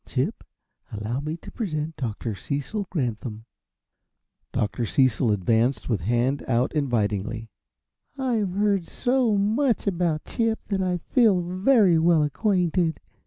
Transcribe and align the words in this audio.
Chip, 0.07 0.43
allow 0.91 1.19
me 1.19 1.37
to 1.37 1.51
present 1.51 1.95
Dr. 1.95 2.33
Cecil 2.33 2.87
Granthum." 2.89 3.45
Dr. 4.51 4.83
Cecil 4.83 5.31
advanced 5.31 5.89
with 5.89 6.01
hand 6.01 6.41
out 6.47 6.73
invitingly. 6.73 7.51
"I've 8.17 8.49
heard 8.53 8.87
so 8.87 9.37
much 9.37 9.85
about 9.85 10.25
Chip 10.25 10.57
that 10.69 10.81
I 10.81 10.97
feel 10.97 11.39
very 11.41 11.99
well 11.99 12.23
acquainted. 12.23 12.99